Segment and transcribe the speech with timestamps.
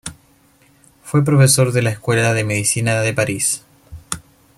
[1.03, 3.63] Fue profesor de la escuela de medicina de París.